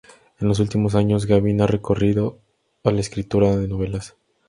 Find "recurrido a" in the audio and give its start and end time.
1.67-2.89